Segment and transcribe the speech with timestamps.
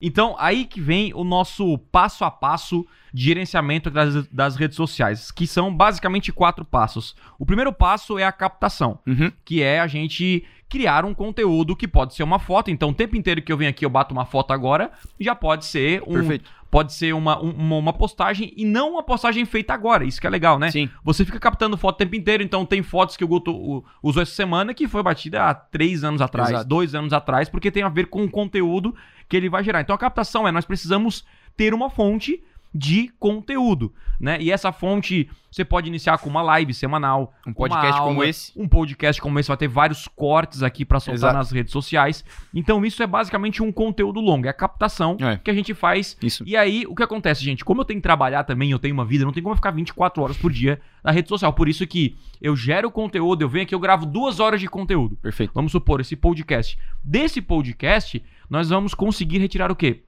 [0.00, 5.30] Então, aí que vem o nosso passo a passo de gerenciamento das, das redes sociais,
[5.32, 7.16] que são basicamente quatro passos.
[7.38, 9.32] O primeiro passo é a captação, Uhum.
[9.44, 12.70] que é a gente criar um conteúdo que pode ser uma foto.
[12.70, 15.64] Então, o tempo inteiro que eu venho aqui, eu bato uma foto agora, já pode
[15.64, 16.50] ser um, Perfeito.
[16.70, 20.04] pode ser uma, um- uma, uma postagem e não uma postagem feita agora.
[20.04, 20.70] Isso que é legal, né?
[20.70, 20.90] Sim.
[21.02, 24.32] Você fica captando foto o tempo inteiro, então tem fotos que o Guto usou essa
[24.34, 26.68] semana que foi batida há três anos atrás, Exato.
[26.68, 28.94] dois anos atrás, porque tem a ver com o conteúdo
[29.28, 29.80] que ele vai gerar.
[29.80, 31.24] Então a captação é, nós precisamos
[31.56, 32.42] ter uma fonte
[32.74, 34.38] de conteúdo, né?
[34.40, 38.52] E essa fonte você pode iniciar com uma live semanal, Um podcast como aula, esse.
[38.54, 41.34] um podcast como esse vai ter vários cortes aqui pra soltar Exato.
[41.34, 42.22] nas redes sociais.
[42.54, 45.38] Então isso é basicamente um conteúdo longo, é a captação É.
[45.38, 46.44] que a gente faz Isso.
[46.46, 47.64] e aí, o que acontece, gente?
[47.64, 49.70] Como eu tenho que trabalhar também, eu tenho uma vida, não tem como eu ficar
[49.70, 51.52] 24 horas por dia na rede social.
[51.54, 55.16] Por isso que eu gero conteúdo, eu venho aqui, eu gravo duas horas de conteúdo.
[55.16, 55.52] Perfeito.
[55.54, 56.78] Vamos supor, esse podcast.
[57.02, 60.02] Desse podcast, nós vamos conseguir retirar o quê?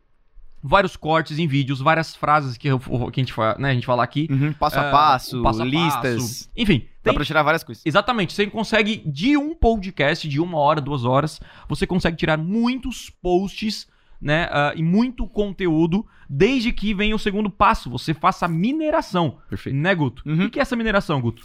[0.62, 2.78] Vários cortes em vídeos, várias frases que, eu-
[3.10, 4.28] que a, gente, né, a gente fala aqui.
[4.30, 4.52] Uhum.
[4.52, 6.16] Passo a passo, o passo a listas.
[6.22, 6.50] passo.
[6.56, 7.82] Enfim, Dá tem pra tirar várias coisas.
[7.86, 13.08] Exatamente, você consegue, de um podcast, de uma hora, duas horas, você consegue tirar muitos
[13.08, 13.88] posts,
[14.20, 19.38] né, ah, e muito conteúdo, desde que venha o segundo passo, você faça a mineração,
[19.48, 19.76] Perfeito.
[19.78, 20.22] né, Guto?
[20.26, 20.44] Uhum.
[20.44, 21.42] O que é essa mineração, Guto?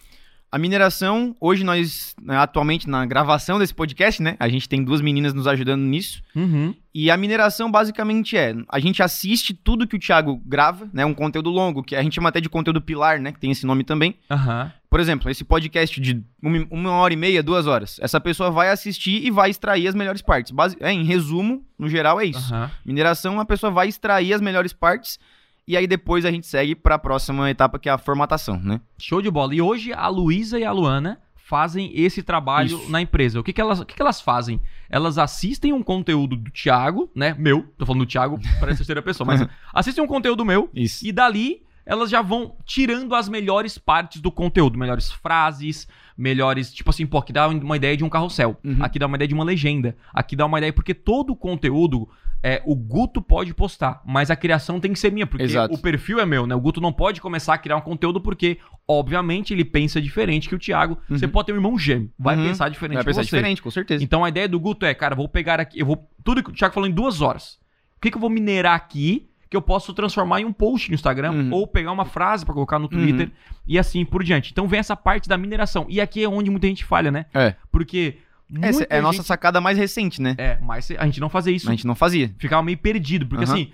[0.51, 4.37] A mineração, hoje nós, né, atualmente na gravação desse podcast, né?
[4.39, 6.21] A gente tem duas meninas nos ajudando nisso.
[6.33, 6.73] Uhum.
[6.93, 11.05] E a mineração basicamente é: a gente assiste tudo que o Thiago grava, né?
[11.05, 13.33] Um conteúdo longo, que a gente chama até de conteúdo pilar, né?
[13.33, 14.15] Que tem esse nome também.
[14.29, 14.71] Aham.
[14.89, 17.99] Por exemplo, esse podcast de uma, hora e meia, duas horas.
[18.01, 20.53] Essa pessoa vai assistir e vai extrair as melhores partes.
[20.79, 22.53] É, em resumo, no geral, é isso.
[22.53, 22.71] Aham.
[22.85, 25.19] Mineração, a pessoa vai extrair as melhores partes.
[25.67, 28.79] E aí depois a gente segue para a próxima etapa, que é a formatação, né?
[28.99, 29.55] Show de bola.
[29.55, 32.91] E hoje a Luísa e a Luana fazem esse trabalho Isso.
[32.91, 33.39] na empresa.
[33.39, 34.59] O que, que, elas, o que, que elas fazem?
[34.89, 37.35] Elas assistem um conteúdo do Thiago, né?
[37.37, 41.05] Meu, tô falando do Thiago, parece terceira pessoa, mas assistem um conteúdo meu Isso.
[41.05, 46.89] E dali elas já vão tirando as melhores partes do conteúdo, melhores frases, melhores, tipo
[46.89, 48.77] assim, pô, aqui dá uma ideia de um carrossel, Uhum.
[48.79, 52.07] aqui dá uma ideia de uma legenda, aqui dá uma ideia porque todo o conteúdo
[52.43, 55.73] é, o Guto pode postar, mas a criação tem que ser minha, porque Exato.
[55.73, 56.53] o perfil é meu, né?
[56.53, 60.53] O Guto não pode começar a criar um conteúdo porque, obviamente, ele pensa diferente que
[60.53, 60.95] o Thiago.
[61.09, 62.43] Você pode ter um irmão gêmeo, vai Uhum.
[62.45, 63.25] pensar diferente Vai pensar você.
[63.35, 64.03] diferente, com certeza.
[64.03, 66.07] Então a ideia do Guto é, cara, vou pegar aqui, eu vou.
[66.23, 67.57] Tudo que o Thiago falou em duas horas.
[67.97, 70.95] O que, que eu vou minerar aqui que eu posso transformar em um post no
[70.95, 71.49] Instagram Uhum.
[71.53, 73.31] ou pegar uma frase pra colocar no Twitter
[73.67, 74.51] e assim por diante.
[74.51, 75.85] Então vem essa parte da mineração.
[75.89, 77.25] E aqui é onde muita gente falha, né?
[77.33, 77.55] É.
[77.71, 78.17] Porque.
[78.49, 80.35] Muita é a nossa gente- sacada mais recente, né?
[80.37, 81.67] É, mas a gente não fazia isso.
[81.67, 82.31] A gente não fazia.
[82.37, 83.25] Ficava meio perdido.
[83.25, 83.53] Porque Aham.
[83.53, 83.71] assim,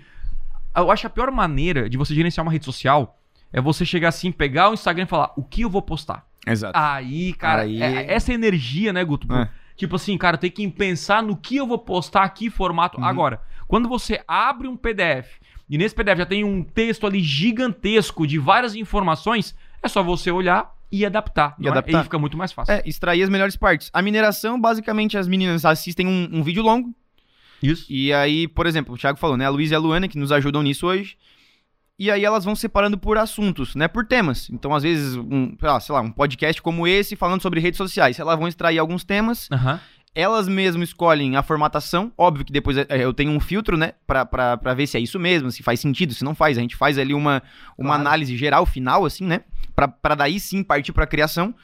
[0.74, 3.18] eu acho que a pior maneira de você gerenciar uma rede social
[3.52, 6.26] é você chegar assim, pegar o Instagram e falar o que eu vou postar.
[6.46, 6.72] Exato.
[6.78, 9.30] Aí, cara, Aí- é- essa energia, né, Guto?
[9.32, 9.48] É.
[9.76, 12.98] Tipo assim, cara, tem que pensar no que eu vou postar aqui, formato.
[12.98, 13.04] Uhum.
[13.04, 15.38] Agora, quando você abre um PDF
[15.72, 20.30] e nesse PDF já tem um texto ali gigantesco de várias informações, é só você
[20.30, 21.56] olhar e adaptar.
[21.58, 21.70] E é?
[21.70, 22.00] adaptar.
[22.02, 22.74] E fica muito mais fácil.
[22.74, 23.88] É, extrair as melhores partes.
[23.90, 26.94] A mineração, basicamente, as meninas assistem um, um vídeo longo.
[27.62, 27.86] Isso.
[27.88, 29.46] E aí, por exemplo, o Thiago falou, né?
[29.46, 31.16] A Luísa e a Luana, que nos ajudam nisso hoje.
[31.98, 33.88] E aí elas vão separando por assuntos, né?
[33.88, 34.50] Por temas.
[34.50, 37.78] Então, às vezes, um, sei lá, sei lá, um podcast como esse, falando sobre redes
[37.78, 38.18] sociais.
[38.18, 39.48] Elas vão extrair alguns temas.
[39.50, 39.80] Aham.
[40.14, 42.12] Elas mesmas escolhem a formatação.
[42.18, 43.92] Óbvio que depois é, eu tenho um filtro, né?
[44.06, 46.58] Pra, pra, pra ver se é isso mesmo, se faz sentido, se não faz.
[46.58, 47.42] A gente faz ali uma,
[47.78, 48.00] uma Claro.
[48.02, 49.40] análise geral, final, assim, né?
[49.74, 51.54] Pra, pra daí sim partir pra criação.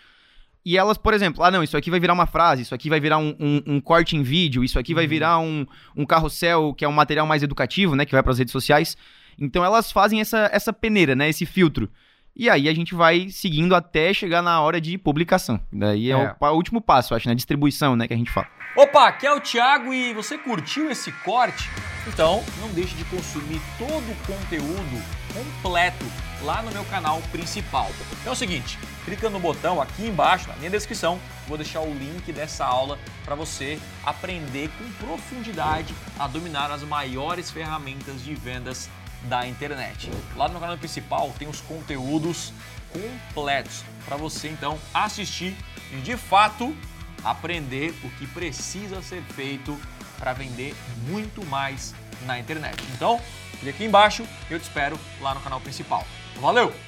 [0.64, 2.98] E elas, por exemplo, ah, não, isso aqui vai virar uma frase, isso aqui vai
[3.00, 5.10] virar um, um- um corte em vídeo, isso aqui vai Uhum.
[5.10, 5.66] virar um,
[5.96, 8.04] um carrossel, que é um material mais educativo, né?
[8.06, 8.96] Que vai pras redes sociais.
[9.38, 11.28] Então elas fazem essa, essa peneira, né?
[11.28, 11.88] Esse filtro.
[12.34, 15.60] E aí a gente vai seguindo até chegar na hora de publicação.
[15.72, 16.36] Daí é, É.
[16.40, 17.34] O, o último passo, acho, né?
[17.34, 18.06] Distribuição, né?
[18.06, 18.46] Que a gente fala.
[18.76, 21.68] Opa, aqui é o Thiago e você curtiu esse corte?
[22.06, 25.02] Então não deixe de consumir todo o conteúdo
[25.34, 26.04] completo
[26.42, 27.90] lá no meu canal principal.
[28.20, 31.18] Então é o seguinte, clica no botão aqui embaixo na minha descrição,
[31.48, 37.50] vou deixar o link dessa aula para você aprender com profundidade a dominar as maiores
[37.50, 38.88] ferramentas de vendas
[39.24, 40.10] da internet.
[40.36, 42.52] Lá no meu canal principal tem os conteúdos
[42.92, 45.56] completos para você então assistir
[45.92, 46.74] e de fato
[47.24, 49.78] aprender o que precisa ser feito
[50.18, 50.74] para vender
[51.06, 51.94] muito mais
[52.26, 52.82] na internet.
[52.94, 53.20] Então,
[53.52, 56.06] clique aqui embaixo eu te espero lá no canal principal.
[56.40, 56.87] Valeu!